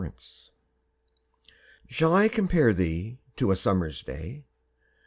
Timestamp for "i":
2.15-2.27